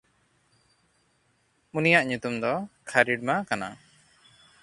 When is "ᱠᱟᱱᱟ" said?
3.49-3.67